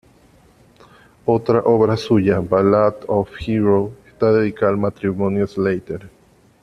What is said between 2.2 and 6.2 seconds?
"Ballad of Heroes", está dedicada al matrimonio Slater.